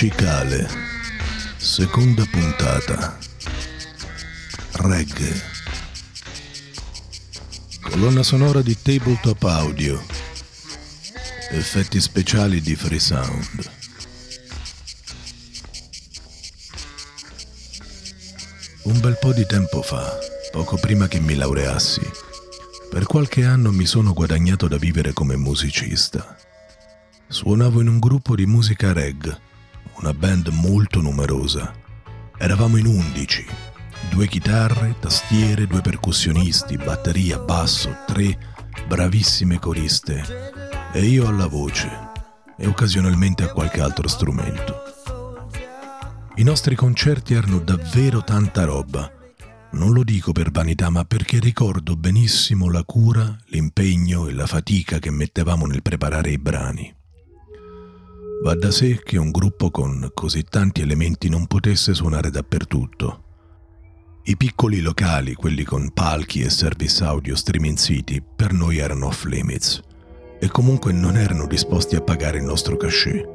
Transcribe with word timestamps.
Cicale, 0.00 0.66
seconda 1.58 2.24
puntata. 2.24 3.18
Reggae. 4.76 5.42
Colonna 7.82 8.22
sonora 8.22 8.62
di 8.62 8.80
Tabletop 8.80 9.42
Audio. 9.42 10.02
Effetti 11.50 12.00
speciali 12.00 12.62
di 12.62 12.74
Free 12.76 12.98
Sound. 12.98 13.70
Un 18.84 19.00
bel 19.00 19.18
po' 19.20 19.34
di 19.34 19.44
tempo 19.44 19.82
fa, 19.82 20.18
poco 20.50 20.78
prima 20.78 21.08
che 21.08 21.20
mi 21.20 21.34
laureassi, 21.34 22.10
per 22.88 23.04
qualche 23.04 23.44
anno 23.44 23.70
mi 23.70 23.84
sono 23.84 24.14
guadagnato 24.14 24.66
da 24.66 24.78
vivere 24.78 25.12
come 25.12 25.36
musicista. 25.36 26.38
Suonavo 27.28 27.82
in 27.82 27.88
un 27.88 27.98
gruppo 27.98 28.34
di 28.34 28.46
musica 28.46 28.94
reg, 28.94 29.48
una 30.00 30.14
band 30.14 30.48
molto 30.48 31.02
numerosa. 31.02 31.72
Eravamo 32.38 32.78
in 32.78 32.86
undici, 32.86 33.44
due 34.08 34.26
chitarre, 34.28 34.96
tastiere, 34.98 35.66
due 35.66 35.82
percussionisti, 35.82 36.78
batteria, 36.78 37.38
basso, 37.38 37.94
tre 38.06 38.38
bravissime 38.86 39.58
coriste 39.58 40.24
e 40.92 41.04
io 41.04 41.28
alla 41.28 41.46
voce 41.46 41.90
e 42.56 42.66
occasionalmente 42.66 43.42
a 43.42 43.52
qualche 43.52 43.82
altro 43.82 44.08
strumento. 44.08 44.82
I 46.36 46.42
nostri 46.44 46.74
concerti 46.74 47.34
erano 47.34 47.58
davvero 47.58 48.24
tanta 48.24 48.64
roba. 48.64 49.10
Non 49.72 49.92
lo 49.92 50.02
dico 50.02 50.32
per 50.32 50.50
vanità, 50.50 50.88
ma 50.88 51.04
perché 51.04 51.38
ricordo 51.38 51.94
benissimo 51.94 52.70
la 52.70 52.84
cura, 52.84 53.36
l'impegno 53.48 54.28
e 54.28 54.32
la 54.32 54.46
fatica 54.46 54.98
che 54.98 55.10
mettevamo 55.10 55.66
nel 55.66 55.82
preparare 55.82 56.30
i 56.30 56.38
brani. 56.38 56.94
Va 58.42 58.54
da 58.54 58.70
sé 58.70 59.02
che 59.04 59.18
un 59.18 59.30
gruppo 59.30 59.70
con 59.70 60.12
così 60.14 60.44
tanti 60.44 60.80
elementi 60.80 61.28
non 61.28 61.46
potesse 61.46 61.92
suonare 61.92 62.30
dappertutto. 62.30 63.24
I 64.24 64.36
piccoli 64.38 64.80
locali, 64.80 65.34
quelli 65.34 65.62
con 65.62 65.92
palchi 65.92 66.40
e 66.40 66.48
service 66.48 67.04
audio 67.04 67.36
streaming 67.36 67.76
city, 67.76 68.22
per 68.34 68.54
noi 68.54 68.78
erano 68.78 69.08
off 69.08 69.24
limits 69.24 69.82
e 70.38 70.48
comunque 70.48 70.90
non 70.90 71.18
erano 71.18 71.46
disposti 71.46 71.96
a 71.96 72.00
pagare 72.00 72.38
il 72.38 72.44
nostro 72.44 72.78
cachet. 72.78 73.28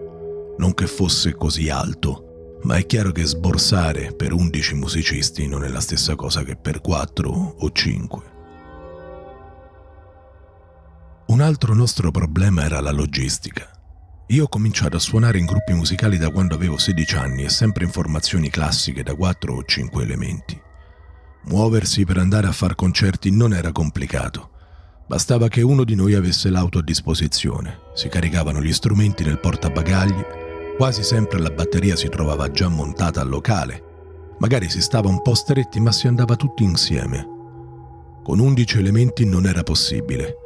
Non 0.58 0.74
che 0.74 0.88
fosse 0.88 1.36
così 1.36 1.70
alto, 1.70 2.60
ma 2.64 2.78
è 2.78 2.86
chiaro 2.88 3.12
che 3.12 3.26
sborsare 3.26 4.12
per 4.16 4.34
11 4.34 4.74
musicisti 4.74 5.48
non 5.48 5.64
è 5.64 5.68
la 5.68 5.82
stessa 5.82 6.16
cosa 6.16 6.42
che 6.42 6.56
per 6.56 6.82
4 6.82 7.30
o 7.60 7.72
5. 7.72 8.24
Un 11.28 11.42
altro 11.42 11.76
nostro 11.76 12.10
problema 12.10 12.64
era 12.64 12.82
la 12.82 12.92
logistica. 12.92 13.75
Io 14.30 14.46
ho 14.46 14.48
cominciato 14.48 14.98
a 14.98 15.00
suonare 15.00 15.38
in 15.38 15.46
gruppi 15.46 15.74
musicali 15.74 16.18
da 16.18 16.32
quando 16.32 16.56
avevo 16.56 16.80
16 16.80 17.16
anni 17.16 17.44
e 17.44 17.50
sempre 17.50 17.86
in 17.86 17.92
formazioni 17.92 18.50
classiche 18.50 19.04
da 19.04 19.14
4 19.14 19.54
o 19.54 19.64
5 19.64 20.02
elementi. 20.02 20.60
Muoversi 21.44 22.06
per 22.06 22.18
andare 22.18 22.48
a 22.48 22.52
far 22.52 22.74
concerti 22.74 23.30
non 23.30 23.54
era 23.54 23.72
complicato. 23.72 24.50
Bastava 25.06 25.48
che 25.48 25.62
uno 25.62 25.84
di 25.84 25.94
noi 25.94 26.16
avesse 26.16 26.50
l'auto 26.50 26.80
a 26.80 26.82
disposizione, 26.82 27.82
si 27.94 28.08
caricavano 28.08 28.64
gli 28.64 28.74
strumenti 28.74 29.24
nel 29.24 29.40
portabagagli, 29.40 30.26
quasi 30.76 31.04
sempre 31.04 31.40
la 31.40 31.52
batteria 31.52 31.96
si 31.96 32.10
trovava 32.10 32.50
già 32.50 32.68
montata 32.68 33.22
al 33.22 33.30
locale, 33.30 33.84
magari 34.40 34.72
si 34.72 34.82
stava 34.82 35.08
un 35.08 35.22
po' 35.22 35.36
stretti 35.36 35.80
ma 35.80 35.92
si 35.92 36.08
andava 36.08 36.36
tutti 36.36 36.64
insieme. 36.64 37.28
Con 38.24 38.40
11 38.40 38.80
elementi 38.80 39.24
non 39.24 39.46
era 39.46 39.62
possibile, 39.62 40.38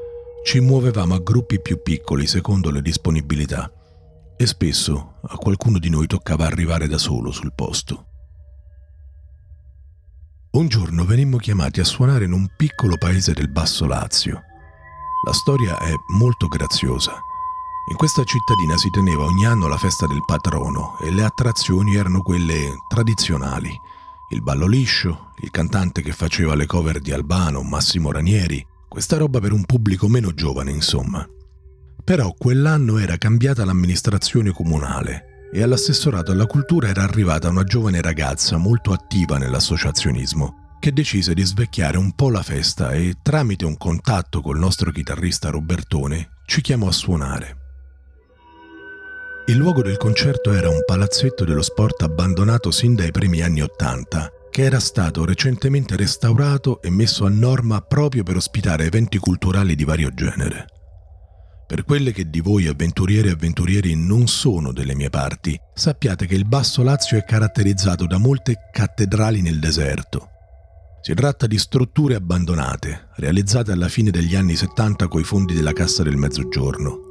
ci 0.50 0.60
muovevamo 0.62 1.14
a 1.14 1.20
gruppi 1.20 1.62
più 1.62 1.80
piccoli 1.84 2.26
secondo 2.26 2.72
le 2.72 2.82
disponibilità 2.82 3.72
e 4.36 4.48
spesso 4.48 5.20
a 5.22 5.38
qualcuno 5.38 5.78
di 5.78 5.92
noi 5.92 6.08
toccava 6.08 6.48
arrivare 6.48 6.88
da 6.88 6.98
solo 6.98 7.30
sul 7.30 7.54
posto. 7.54 8.06
Un 10.54 10.68
giorno 10.68 11.06
venimmo 11.06 11.38
chiamati 11.38 11.82
a 11.82 11.84
suonare 11.84 12.26
in 12.26 12.32
un 12.32 12.48
piccolo 12.58 12.98
paese 12.98 13.34
del 13.34 13.52
Basso 13.52 13.86
Lazio. 13.86 14.42
La 15.24 15.34
storia 15.34 15.78
è 15.78 15.94
molto 16.18 16.48
graziosa. 16.48 17.12
In 17.92 17.96
questa 17.96 18.24
cittadina 18.24 18.76
si 18.76 18.90
teneva 18.90 19.26
ogni 19.26 19.46
anno 19.46 19.68
la 19.68 19.78
festa 19.78 20.08
del 20.08 20.26
patrono 20.26 20.98
e 20.98 21.12
le 21.12 21.26
attrazioni 21.26 21.94
erano 21.94 22.24
quelle 22.24 22.74
tradizionali. 22.88 23.80
Il 24.30 24.42
ballo 24.42 24.66
liscio, 24.66 25.30
il 25.42 25.52
cantante 25.52 26.02
che 26.02 26.12
faceva 26.12 26.56
le 26.56 26.66
cover 26.66 27.02
di 27.02 27.12
Albano, 27.12 27.62
Massimo 27.62 28.12
Ranieri, 28.12 28.66
questa 28.90 29.18
roba 29.18 29.40
per 29.40 29.54
un 29.54 29.64
pubblico 29.64 30.10
meno 30.10 30.34
giovane, 30.34 30.72
insomma. 30.72 31.26
Però 32.04 32.34
quell'anno 32.38 32.98
era 32.98 33.18
cambiata 33.18 33.64
l'amministrazione 33.64 34.50
comunale 34.52 35.48
e 35.54 35.62
all'assessorato 35.62 36.32
alla 36.32 36.48
cultura 36.48 36.90
era 36.90 37.04
arrivata 37.04 37.50
una 37.50 37.64
giovane 37.64 38.02
ragazza 38.02 38.58
molto 38.58 38.92
attiva 38.92 39.38
nell'associazionismo 39.38 40.78
che 40.80 40.92
decise 40.92 41.34
di 41.34 41.44
svecchiare 41.44 41.98
un 41.98 42.14
po' 42.14 42.30
la 42.30 42.42
festa 42.42 42.92
e 42.94 43.18
tramite 43.22 43.66
un 43.66 43.78
contatto 43.78 44.42
col 44.42 44.58
nostro 44.58 44.92
chitarrista 44.92 45.50
Robertone 45.50 46.38
ci 46.46 46.62
chiamò 46.62 46.88
a 46.88 46.94
suonare. 46.94 47.58
Il 49.48 49.58
luogo 49.58 49.82
del 49.82 49.98
concerto 49.98 50.54
era 50.54 50.70
un 50.70 50.84
palazzetto 50.86 51.44
dello 51.44 51.62
sport 51.62 52.02
abbandonato 52.04 52.72
sin 52.72 52.96
dai 52.96 53.12
primi 53.12 53.42
anni 53.42 53.62
Ottanta 53.62 54.32
che 54.50 54.64
era 54.64 54.80
stato 54.80 55.26
recentemente 55.26 55.96
restaurato 55.96 56.82
e 56.82 56.90
messo 56.90 57.26
a 57.26 57.30
norma 57.30 57.82
proprio 57.82 58.24
per 58.24 58.36
ospitare 58.36 58.86
eventi 58.86 59.18
culturali 59.18 59.76
di 59.76 59.84
vario 59.84 60.14
genere. 60.14 60.66
Per 61.68 61.84
quelle 61.84 62.12
che 62.12 62.30
di 62.30 62.40
voi 62.40 62.68
avventurieri 62.68 63.28
e 63.28 63.32
avventurieri 63.32 63.96
non 63.96 64.28
sono 64.28 64.72
delle 64.72 64.96
mie 64.96 65.10
parti, 65.10 65.56
sappiate 65.74 66.26
che 66.26 66.34
il 66.34 66.46
Basso 66.46 66.82
Lazio 66.82 67.18
è 67.18 67.24
caratterizzato 67.24 68.08
da 68.08 68.18
molte 68.18 68.70
cattedrali 68.72 69.42
nel 69.42 69.60
deserto. 69.60 70.30
Si 71.02 71.14
tratta 71.14 71.46
di 71.46 71.58
strutture 71.58 72.16
abbandonate, 72.16 73.10
realizzate 73.18 73.72
alla 73.72 73.88
fine 73.88 74.10
degli 74.10 74.36
anni 74.36 74.56
70 74.56 75.08
coi 75.08 75.24
fondi 75.24 75.54
della 75.54 75.74
Cassa 75.74 76.02
del 76.02 76.18
Mezzogiorno. 76.18 77.09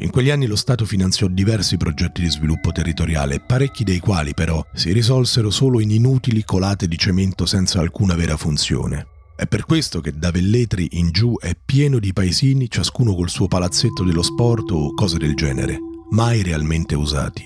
In 0.00 0.08
quegli 0.08 0.30
anni 0.30 0.46
lo 0.46 0.56
Stato 0.56 0.86
finanziò 0.86 1.26
diversi 1.26 1.76
progetti 1.76 2.22
di 2.22 2.30
sviluppo 2.30 2.72
territoriale, 2.72 3.38
parecchi 3.38 3.84
dei 3.84 3.98
quali 3.98 4.32
però 4.32 4.64
si 4.72 4.92
risolsero 4.92 5.50
solo 5.50 5.78
in 5.78 5.90
inutili 5.90 6.42
colate 6.42 6.88
di 6.88 6.96
cemento 6.96 7.44
senza 7.44 7.80
alcuna 7.80 8.14
vera 8.14 8.38
funzione. 8.38 9.06
È 9.36 9.46
per 9.46 9.66
questo 9.66 10.00
che 10.00 10.12
da 10.12 10.30
Velletri 10.30 10.88
in 10.92 11.10
giù 11.10 11.36
è 11.38 11.54
pieno 11.54 11.98
di 11.98 12.14
paesini, 12.14 12.70
ciascuno 12.70 13.14
col 13.14 13.28
suo 13.28 13.46
palazzetto 13.46 14.02
dello 14.02 14.22
sport 14.22 14.70
o 14.70 14.94
cose 14.94 15.18
del 15.18 15.34
genere, 15.34 15.78
mai 16.12 16.42
realmente 16.42 16.94
usati. 16.94 17.44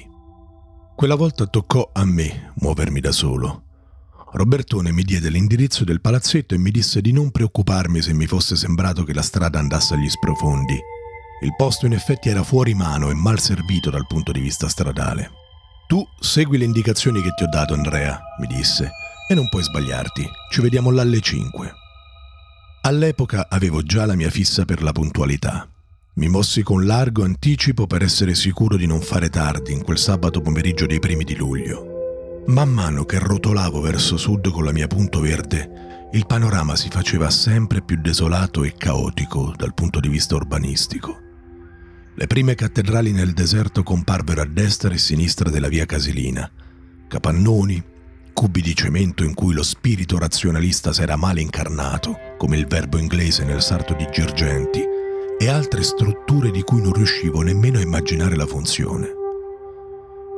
Quella 0.95 1.17
volta 1.17 1.47
toccò 1.47 1.91
a 1.93 2.05
me 2.05 2.53
muovermi 2.61 3.01
da 3.01 3.11
solo. 3.11 3.63
Robertone 4.33 4.93
mi 4.93 5.03
diede 5.03 5.29
l'indirizzo 5.29 5.83
del 5.83 6.01
palazzetto 6.01 6.55
e 6.55 6.59
mi 6.59 6.71
disse 6.71 7.01
di 7.01 7.11
non 7.11 7.33
preoccuparmi 7.33 8.01
se 8.01 8.13
mi 8.13 8.27
fosse 8.27 8.55
sembrato 8.55 9.03
che 9.03 9.13
la 9.13 9.23
strada 9.23 9.59
andasse 9.59 9.95
agli 9.95 10.09
sprofondi 10.09 10.79
il 11.45 11.55
posto 11.55 11.85
in 11.85 11.93
effetti 11.93 12.31
era 12.31 12.43
fuori 12.43 12.73
mano 12.73 13.11
e 13.11 13.15
mal 13.15 13.39
servito 13.39 13.91
dal 13.91 14.07
punto 14.07 14.33
di 14.33 14.41
vista 14.41 14.67
stradale. 14.67 15.31
Tu 15.87 16.03
segui 16.19 16.57
le 16.57 16.65
indicazioni 16.65 17.21
che 17.21 17.35
ti 17.35 17.45
ho 17.45 17.49
dato, 17.49 17.75
Andrea, 17.75 18.19
mi 18.41 18.47
disse, 18.47 18.91
e 19.29 19.35
non 19.35 19.51
puoi 19.51 19.63
sbagliarti. 19.63 20.27
Ci 20.51 20.61
vediamo 20.63 20.91
là 20.91 21.03
alle 21.03 21.21
5. 21.21 21.73
All'epoca 22.83 23.47
avevo 23.51 23.83
già 23.83 24.07
la 24.07 24.15
mia 24.15 24.31
fissa 24.31 24.65
per 24.65 24.83
la 24.83 24.93
puntualità. 24.93 25.69
Mi 26.15 26.29
mossi 26.29 26.63
con 26.63 26.87
largo 26.87 27.25
anticipo 27.25 27.87
per 27.87 28.03
essere 28.03 28.35
sicuro 28.35 28.79
di 28.79 28.87
non 28.87 29.03
fare 29.03 29.29
tardi 29.29 29.73
in 29.73 29.83
quel 29.83 29.99
sabato 29.99 30.41
pomeriggio 30.41 30.87
dei 30.87 30.99
primi 30.99 31.25
di 31.25 31.37
luglio. 31.37 32.43
Man 32.47 32.71
mano 32.71 33.05
che 33.05 33.19
rotolavo 33.19 33.83
verso 33.83 34.17
sud 34.17 34.51
con 34.51 34.65
la 34.65 34.73
mia 34.73 34.87
punto 34.87 35.21
verde, 35.21 36.09
il 36.13 36.27
panorama 36.27 36.77
si 36.77 36.89
faceva 36.89 37.29
sempre 37.29 37.83
più 37.83 38.01
desolato 38.01 38.65
e 38.65 38.75
caotico 38.75 39.53
dal 39.57 39.75
punto 39.75 40.01
di 40.01 40.09
vista 40.09 40.37
urbanistico. 40.37 41.24
Le 42.17 42.29
prime 42.29 42.55
cattedrali 42.55 43.11
nel 43.11 43.33
deserto 43.33 43.83
comparvero 43.83 44.41
a 44.41 44.47
destra 44.47 44.91
e 44.91 44.95
a 44.95 44.99
sinistra 44.99 45.51
della 45.51 45.67
via 45.67 45.85
Casilina. 45.85 46.49
Capannoni, 47.09 47.83
cubi 48.33 48.63
di 48.63 48.73
cemento 48.75 49.25
in 49.25 49.35
cui 49.35 49.53
lo 49.53 49.65
spirito 49.65 50.17
razionalista 50.17 50.93
s'era 50.93 51.17
male 51.17 51.41
incarnato, 51.41 52.17
come 52.39 52.57
il 52.57 52.67
verbo 52.69 52.99
inglese 52.99 53.45
nel 53.45 53.63
sarto 53.63 53.95
di 53.95 54.07
Girgenti, 54.13 54.81
e 55.37 55.49
altre 55.49 55.83
strutture 55.83 56.53
di 56.53 56.63
cui 56.63 56.81
non 56.81 56.93
riuscivo 56.93 57.43
nemmeno 57.43 57.79
a 57.79 57.83
immaginare 57.83 58.37
la 58.37 58.47
funzione. 58.47 59.09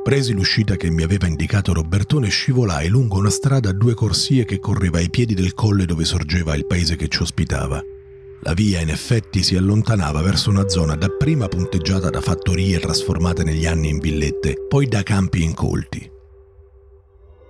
Presi 0.03 0.33
l'uscita 0.33 0.77
che 0.77 0.89
mi 0.89 1.03
aveva 1.03 1.27
indicato 1.27 1.73
Robertone 1.73 2.29
scivolai 2.29 2.87
lungo 2.87 3.19
una 3.19 3.29
strada 3.29 3.69
a 3.69 3.73
due 3.73 3.93
corsie 3.93 4.45
che 4.45 4.57
correva 4.57 4.97
ai 4.97 5.11
piedi 5.11 5.35
del 5.35 5.53
colle 5.53 5.85
dove 5.85 6.05
sorgeva 6.05 6.55
il 6.55 6.65
paese 6.65 6.95
che 6.95 7.07
ci 7.07 7.21
ospitava. 7.21 7.83
La 8.41 8.53
via 8.53 8.79
in 8.79 8.89
effetti 8.89 9.43
si 9.43 9.55
allontanava 9.55 10.21
verso 10.21 10.49
una 10.49 10.69
zona 10.69 10.95
dapprima 10.95 11.47
punteggiata 11.47 12.09
da 12.09 12.21
fattorie 12.21 12.79
trasformate 12.79 13.43
negli 13.43 13.65
anni 13.65 13.89
in 13.89 13.99
villette, 13.99 14.65
poi 14.67 14.87
da 14.87 15.03
campi 15.03 15.43
incolti. 15.43 16.15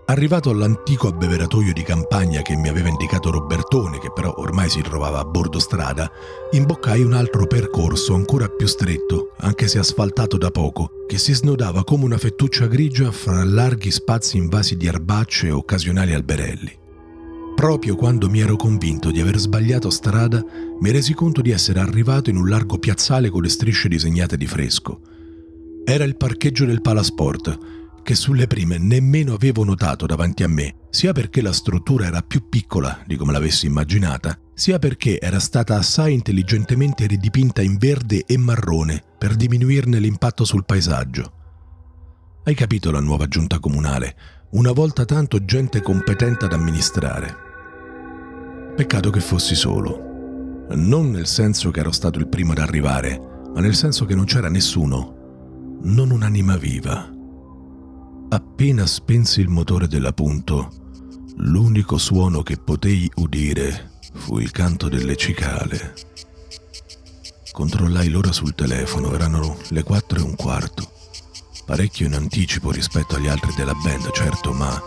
Arrivato 0.09 0.49
all'antico 0.49 1.09
abbeveratoio 1.09 1.73
di 1.73 1.83
campagna 1.83 2.41
che 2.41 2.55
mi 2.55 2.69
aveva 2.69 2.87
indicato 2.87 3.29
Robertone, 3.29 3.99
che 3.99 4.09
però 4.13 4.33
ormai 4.37 4.69
si 4.69 4.81
trovava 4.81 5.19
a 5.19 5.25
bordo 5.25 5.59
strada, 5.59 6.09
imboccai 6.51 7.03
un 7.03 7.11
altro 7.11 7.45
percorso 7.45 8.13
ancora 8.13 8.47
più 8.47 8.67
stretto, 8.67 9.33
anche 9.39 9.67
se 9.67 9.79
asfaltato 9.79 10.37
da 10.37 10.49
poco, 10.49 11.03
che 11.07 11.17
si 11.17 11.33
snodava 11.33 11.83
come 11.83 12.05
una 12.05 12.17
fettuccia 12.17 12.67
grigia 12.67 13.11
fra 13.11 13.43
larghi 13.43 13.91
spazi 13.91 14.37
invasi 14.37 14.77
di 14.77 14.87
erbacce 14.87 15.47
e 15.47 15.51
occasionali 15.51 16.13
alberelli. 16.13 16.76
Proprio 17.57 17.95
quando 17.95 18.29
mi 18.29 18.39
ero 18.39 18.55
convinto 18.55 19.09
di 19.09 19.19
aver 19.19 19.39
sbagliato 19.39 19.89
strada, 19.89 20.45
mi 20.79 20.91
resi 20.91 21.15
conto 21.15 21.41
di 21.41 21.49
essere 21.49 21.79
arrivato 21.79 22.29
in 22.29 22.37
un 22.37 22.47
largo 22.47 22.77
piazzale 22.77 23.31
con 23.31 23.41
le 23.41 23.49
strisce 23.49 23.87
disegnate 23.87 24.37
di 24.37 24.45
fresco. 24.45 25.01
Era 25.83 26.03
il 26.03 26.17
parcheggio 26.17 26.65
del 26.65 26.81
Palasport, 26.81 27.57
che 28.03 28.13
sulle 28.13 28.45
prime 28.45 28.77
nemmeno 28.77 29.33
avevo 29.33 29.63
notato 29.63 30.05
davanti 30.05 30.43
a 30.43 30.47
me, 30.47 30.81
sia 30.91 31.13
perché 31.13 31.41
la 31.41 31.51
struttura 31.51 32.05
era 32.05 32.21
più 32.21 32.47
piccola 32.47 33.01
di 33.07 33.15
come 33.15 33.31
l'avessi 33.31 33.65
immaginata, 33.65 34.39
sia 34.53 34.77
perché 34.77 35.19
era 35.19 35.39
stata 35.39 35.77
assai 35.77 36.13
intelligentemente 36.13 37.07
ridipinta 37.07 37.63
in 37.63 37.77
verde 37.77 38.23
e 38.27 38.37
marrone 38.37 39.01
per 39.17 39.33
diminuirne 39.35 39.97
l'impatto 39.97 40.45
sul 40.45 40.63
paesaggio. 40.63 41.31
Hai 42.43 42.53
capito 42.53 42.91
la 42.91 43.01
nuova 43.01 43.27
giunta 43.27 43.57
comunale? 43.57 44.15
Una 44.51 44.73
volta 44.73 45.05
tanto 45.05 45.43
gente 45.43 45.81
competente 45.81 46.45
ad 46.45 46.53
amministrare. 46.53 47.45
Peccato 48.77 49.09
che 49.09 49.21
fossi 49.21 49.55
solo. 49.55 50.67
Non 50.75 51.09
nel 51.09 51.25
senso 51.25 51.71
che 51.71 51.79
ero 51.79 51.91
stato 51.91 52.19
il 52.19 52.27
primo 52.27 52.51
ad 52.51 52.59
arrivare, 52.59 53.19
ma 53.51 53.59
nel 53.59 53.73
senso 53.73 54.05
che 54.05 54.13
non 54.13 54.25
c'era 54.25 54.49
nessuno, 54.49 55.79
non 55.81 56.11
un'anima 56.11 56.57
viva. 56.57 57.11
Appena 58.29 58.85
spensi 58.85 59.41
il 59.41 59.47
motore 59.49 59.87
della 59.87 60.13
punto, 60.13 60.69
l'unico 61.37 61.97
suono 61.97 62.43
che 62.43 62.57
potei 62.57 63.09
udire 63.15 63.93
fu 64.13 64.37
il 64.37 64.51
canto 64.51 64.89
delle 64.89 65.15
cicale. 65.15 65.95
Controllai 67.51 68.09
l'ora 68.09 68.31
sul 68.31 68.53
telefono, 68.53 69.11
erano 69.11 69.57
le 69.69 69.81
quattro 69.81 70.19
e 70.19 70.21
un 70.21 70.35
quarto. 70.35 70.96
Parecchio 71.67 72.05
in 72.05 72.13
anticipo 72.13 72.71
rispetto 72.71 73.15
agli 73.15 73.27
altri 73.27 73.53
della 73.53 73.73
band, 73.73 74.09
certo, 74.11 74.53
ma 74.53 74.81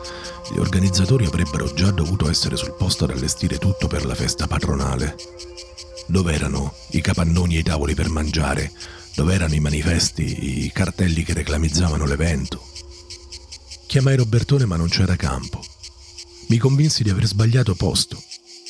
gli 0.51 0.59
organizzatori 0.59 1.27
avrebbero 1.27 1.71
già 1.75 1.91
dovuto 1.91 2.27
essere 2.27 2.57
sul 2.57 2.73
posto 2.73 3.05
ad 3.05 3.11
allestire 3.11 3.59
tutto 3.59 3.87
per 3.87 4.07
la 4.07 4.15
festa 4.15 4.47
patronale. 4.47 5.15
Dove 6.07 6.33
erano 6.33 6.73
i 6.93 7.03
capannoni 7.03 7.57
e 7.57 7.59
i 7.59 7.63
tavoli 7.63 7.95
per 7.95 8.09
mangiare? 8.09 8.73
Dove 9.15 9.35
erano 9.35 9.53
i 9.53 9.61
manifesti, 9.61 10.65
i 10.65 10.73
cartelli 10.73 11.23
che 11.23 11.35
reclamizzavano 11.35 12.07
l'evento? 12.07 12.65
Chiamai 13.87 14.17
Robertone 14.17 14.65
ma 14.65 14.77
non 14.77 14.89
c'era 14.89 15.17
campo. 15.17 15.63
Mi 16.49 16.57
convinsi 16.57 17.03
di 17.03 17.11
aver 17.11 17.27
sbagliato 17.27 17.75
posto. 17.75 18.19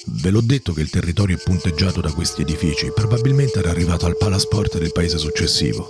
Ve 0.07 0.31
l'ho 0.31 0.41
detto 0.41 0.73
che 0.73 0.81
il 0.81 0.91
territorio 0.91 1.37
è 1.37 1.41
punteggiato 1.41 2.01
da 2.01 2.11
questi 2.11 2.43
edifici, 2.43 2.91
probabilmente 2.93 3.61
era 3.61 3.71
arrivato 3.71 4.07
al 4.07 4.17
palasport 4.17 4.79
del 4.79 4.91
paese 4.91 5.17
successivo. 5.17 5.89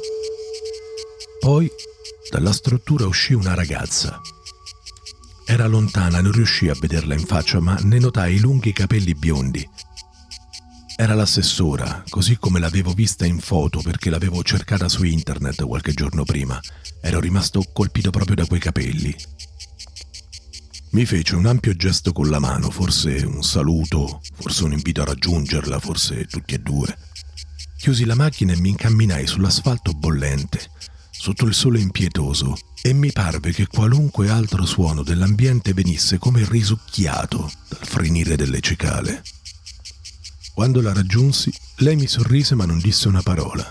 Poi 1.39 1.73
dalla 2.31 2.53
struttura 2.53 3.07
uscì 3.07 3.35
una 3.35 3.55
ragazza. 3.55 4.21
Era 5.45 5.67
lontana, 5.67 6.21
non 6.21 6.33
riuscii 6.33 6.69
a 6.69 6.77
vederla 6.79 7.15
in 7.15 7.27
faccia, 7.27 7.61
ma 7.61 7.77
ne 7.83 7.99
notai 7.99 8.37
i 8.37 8.41
lunghi 8.41 8.73
capelli 8.73 9.15
biondi. 9.15 9.69
Era 10.97 11.15
l'assessora, 11.15 12.05
così 12.09 12.37
come 12.37 12.61
l'avevo 12.61 12.93
vista 12.93 13.27
in 13.27 13.41
foto 13.41 13.81
perché 13.81 14.11
l'avevo 14.11 14.43
cercata 14.43 14.89
su 14.89 15.03
internet 15.05 15.65
qualche 15.65 15.93
giorno 15.93 16.25
prima 16.25 16.61
Ero 17.03 17.19
rimasto 17.19 17.65
colpito 17.73 18.11
proprio 18.11 18.37
da 18.37 18.45
quei 18.45 18.61
capelli. 18.61 19.15
Mi 20.91 21.07
fece 21.07 21.35
un 21.35 21.47
ampio 21.47 21.75
gesto 21.75 22.13
con 22.13 22.29
la 22.29 22.39
mano, 22.39 22.69
forse 22.69 23.25
un 23.25 23.43
saluto, 23.43 24.21
forse 24.35 24.65
un 24.65 24.73
invito 24.73 25.01
a 25.01 25.07
raggiungerla, 25.07 25.79
forse 25.79 26.27
tutti 26.27 26.55
e 26.55 26.59
due. 26.59 26.95
Chiusi 27.79 28.05
la 28.05 28.15
macchina 28.15 28.53
e 28.53 28.61
mi 28.61 28.71
incamminai 28.71 29.27
sull'asfalto 29.27 29.93
bollente, 29.93 30.71
sotto 31.21 31.45
il 31.45 31.53
sole 31.53 31.81
impietoso, 31.81 32.57
e 32.81 32.95
mi 32.95 33.13
parve 33.13 33.53
che 33.53 33.67
qualunque 33.67 34.31
altro 34.31 34.65
suono 34.65 35.03
dell'ambiente 35.03 35.75
venisse 35.75 36.17
come 36.17 36.47
risucchiato 36.49 37.53
dal 37.69 37.87
frenire 37.87 38.37
delle 38.37 38.61
cicale. 38.61 39.23
Quando 40.55 40.81
la 40.81 40.95
raggiunsi, 40.95 41.53
lei 41.81 41.95
mi 41.97 42.07
sorrise 42.07 42.55
ma 42.55 42.65
non 42.65 42.79
disse 42.79 43.07
una 43.07 43.21
parola. 43.21 43.71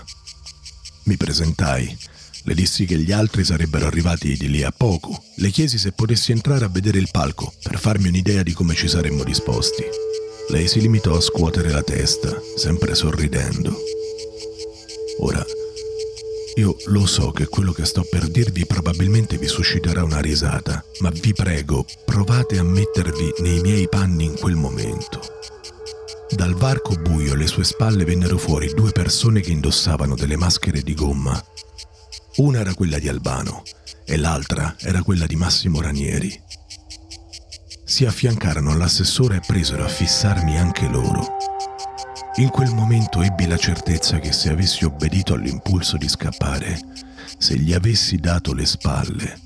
Mi 1.04 1.16
presentai 1.16 1.98
le 2.44 2.54
dissi 2.54 2.84
che 2.84 2.96
gli 2.96 3.10
altri 3.10 3.42
sarebbero 3.42 3.86
arrivati 3.86 4.36
di 4.36 4.48
lì 4.48 4.62
a 4.62 4.70
poco. 4.70 5.20
Le 5.34 5.50
chiesi 5.50 5.76
se 5.76 5.90
potessi 5.90 6.30
entrare 6.30 6.64
a 6.64 6.68
vedere 6.68 6.98
il 6.98 7.08
palco 7.10 7.52
per 7.64 7.80
farmi 7.80 8.06
un'idea 8.06 8.44
di 8.44 8.52
come 8.52 8.76
ci 8.76 8.86
saremmo 8.86 9.24
disposti. 9.24 9.82
Lei 10.50 10.68
si 10.68 10.80
limitò 10.80 11.16
a 11.16 11.20
scuotere 11.20 11.70
la 11.70 11.82
testa, 11.82 12.32
sempre 12.56 12.94
sorridendo. 12.94 13.76
Ora, 15.18 15.44
io 16.60 16.76
lo 16.86 17.06
so 17.06 17.30
che 17.30 17.46
quello 17.46 17.72
che 17.72 17.86
sto 17.86 18.06
per 18.08 18.28
dirvi 18.28 18.66
probabilmente 18.66 19.38
vi 19.38 19.46
susciterà 19.46 20.04
una 20.04 20.20
risata, 20.20 20.84
ma 20.98 21.08
vi 21.10 21.32
prego, 21.32 21.86
provate 22.04 22.58
a 22.58 22.62
mettervi 22.62 23.34
nei 23.38 23.60
miei 23.60 23.88
panni 23.88 24.26
in 24.26 24.38
quel 24.38 24.56
momento. 24.56 25.20
Dal 26.28 26.54
varco 26.54 26.94
buio 26.96 27.32
alle 27.32 27.46
sue 27.46 27.64
spalle 27.64 28.04
vennero 28.04 28.36
fuori 28.36 28.72
due 28.74 28.92
persone 28.92 29.40
che 29.40 29.50
indossavano 29.50 30.14
delle 30.14 30.36
maschere 30.36 30.82
di 30.82 30.94
gomma 30.94 31.42
una 32.36 32.60
era 32.60 32.74
quella 32.74 32.98
di 32.98 33.08
Albano 33.08 33.62
e 34.04 34.16
l'altra 34.16 34.76
era 34.78 35.02
quella 35.02 35.26
di 35.26 35.36
Massimo 35.36 35.80
Ranieri. 35.80 36.30
Si 37.84 38.04
affiancarono 38.04 38.70
all'assessore 38.70 39.36
e 39.36 39.40
presero 39.46 39.84
a 39.84 39.88
fissarmi 39.88 40.58
anche 40.58 40.86
loro. 40.86 41.26
In 42.40 42.48
quel 42.48 42.72
momento 42.72 43.20
ebbi 43.20 43.46
la 43.46 43.58
certezza 43.58 44.18
che 44.18 44.32
se 44.32 44.48
avessi 44.48 44.86
obbedito 44.86 45.34
all'impulso 45.34 45.98
di 45.98 46.08
scappare, 46.08 46.80
se 47.36 47.58
gli 47.58 47.74
avessi 47.74 48.16
dato 48.16 48.54
le 48.54 48.64
spalle, 48.64 49.38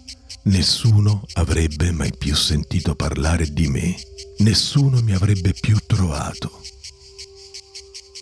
nessuno 0.44 1.26
avrebbe 1.32 1.90
mai 1.90 2.12
più 2.16 2.36
sentito 2.36 2.94
parlare 2.94 3.52
di 3.52 3.66
me, 3.66 3.96
nessuno 4.38 5.02
mi 5.02 5.12
avrebbe 5.12 5.54
più 5.60 5.76
trovato. 5.84 6.62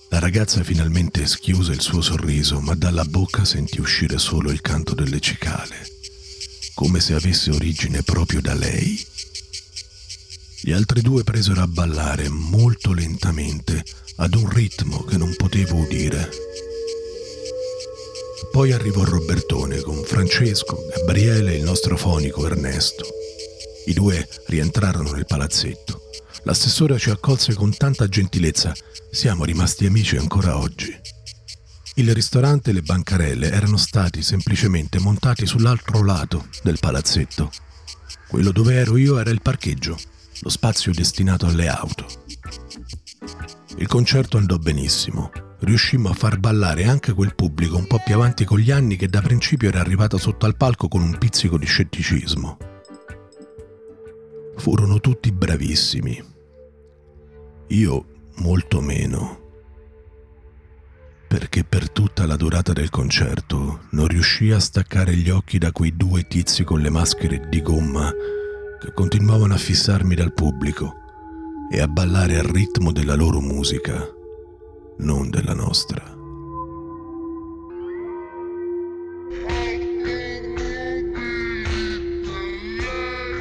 La 0.08 0.20
ragazza 0.20 0.64
finalmente 0.64 1.26
schiuse 1.26 1.72
il 1.72 1.82
suo 1.82 2.00
sorriso, 2.00 2.58
ma 2.60 2.74
dalla 2.74 3.04
bocca 3.04 3.44
sentì 3.44 3.78
uscire 3.78 4.16
solo 4.16 4.50
il 4.50 4.62
canto 4.62 4.94
delle 4.94 5.20
cicale, 5.20 5.86
come 6.72 6.98
se 7.00 7.12
avesse 7.12 7.50
origine 7.50 8.02
proprio 8.02 8.40
da 8.40 8.54
lei. 8.54 9.04
Gli 10.64 10.70
altri 10.70 11.00
due 11.00 11.24
presero 11.24 11.60
a 11.60 11.66
ballare 11.66 12.28
molto 12.28 12.92
lentamente, 12.92 13.82
ad 14.18 14.36
un 14.36 14.48
ritmo 14.48 15.02
che 15.02 15.16
non 15.16 15.34
potevo 15.36 15.74
udire. 15.74 16.30
Poi 18.52 18.70
arrivò 18.70 19.02
Robertone 19.02 19.80
con 19.80 20.04
Francesco, 20.04 20.86
Gabriele 20.94 21.54
e 21.54 21.56
il 21.56 21.64
nostro 21.64 21.96
fonico 21.96 22.46
Ernesto. 22.46 23.04
I 23.86 23.92
due 23.92 24.28
rientrarono 24.46 25.10
nel 25.10 25.26
palazzetto. 25.26 26.02
L'assessore 26.44 26.96
ci 26.96 27.10
accolse 27.10 27.54
con 27.54 27.76
tanta 27.76 28.06
gentilezza 28.06 28.72
siamo 29.10 29.44
rimasti 29.44 29.84
amici 29.84 30.16
ancora 30.16 30.56
oggi. 30.58 30.96
Il 31.96 32.14
ristorante 32.14 32.70
e 32.70 32.74
le 32.74 32.82
bancarelle 32.82 33.50
erano 33.50 33.76
stati 33.76 34.22
semplicemente 34.22 35.00
montati 35.00 35.44
sull'altro 35.44 36.04
lato 36.04 36.46
del 36.62 36.78
palazzetto. 36.78 37.50
Quello 38.28 38.52
dove 38.52 38.74
ero 38.74 38.96
io 38.96 39.18
era 39.18 39.30
il 39.30 39.42
parcheggio, 39.42 39.98
lo 40.42 40.48
spazio 40.48 40.92
destinato 40.92 41.46
alle 41.46 41.68
auto. 41.68 42.06
Il 43.76 43.86
concerto 43.86 44.36
andò 44.36 44.56
benissimo. 44.58 45.30
Riuscimmo 45.60 46.08
a 46.08 46.14
far 46.14 46.38
ballare 46.38 46.84
anche 46.84 47.12
quel 47.12 47.36
pubblico 47.36 47.76
un 47.76 47.86
po' 47.86 48.02
più 48.04 48.14
avanti 48.14 48.44
con 48.44 48.58
gli 48.58 48.72
anni 48.72 48.96
che 48.96 49.08
da 49.08 49.22
principio 49.22 49.68
era 49.68 49.78
arrivato 49.78 50.18
sotto 50.18 50.44
al 50.44 50.56
palco 50.56 50.88
con 50.88 51.00
un 51.00 51.16
pizzico 51.16 51.56
di 51.56 51.66
scetticismo. 51.66 52.56
Furono 54.56 55.00
tutti 55.00 55.30
bravissimi. 55.30 56.30
Io 57.68 58.04
molto 58.36 58.80
meno, 58.80 59.40
perché 61.28 61.62
per 61.62 61.90
tutta 61.90 62.26
la 62.26 62.36
durata 62.36 62.72
del 62.72 62.90
concerto 62.90 63.84
non 63.90 64.08
riuscii 64.08 64.50
a 64.50 64.58
staccare 64.58 65.14
gli 65.14 65.30
occhi 65.30 65.58
da 65.58 65.70
quei 65.70 65.96
due 65.96 66.26
tizi 66.26 66.64
con 66.64 66.80
le 66.80 66.90
maschere 66.90 67.48
di 67.48 67.62
gomma 67.62 68.12
che 68.82 68.92
continuavano 68.92 69.54
a 69.54 69.58
fissarmi 69.58 70.16
dal 70.16 70.32
pubblico 70.32 70.96
e 71.70 71.80
a 71.80 71.86
ballare 71.86 72.36
al 72.36 72.44
ritmo 72.44 72.90
della 72.90 73.14
loro 73.14 73.40
musica, 73.40 74.04
non 74.98 75.30
della 75.30 75.54
nostra. 75.54 76.02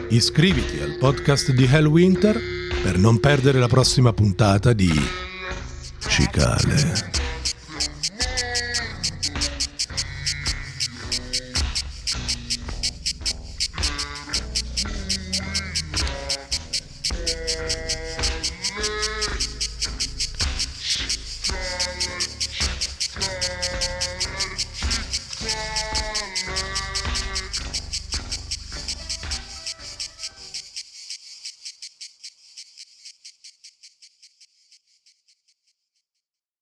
Iscriviti 0.09 0.79
al 0.79 0.97
podcast 0.99 1.51
di 1.51 1.63
Hell 1.65 1.87
Winter 1.87 2.39
per 2.83 2.99
non 2.99 3.19
perdere 3.19 3.57
la 3.57 3.67
prossima 3.67 4.13
puntata 4.13 4.73
di 4.73 4.91
Cicale. 6.07 7.20